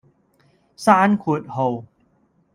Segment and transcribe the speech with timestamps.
[0.75, 1.85] 閂括號